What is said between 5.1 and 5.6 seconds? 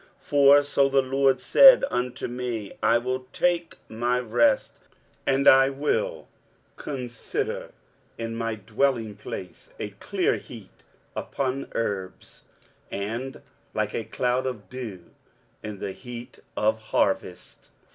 and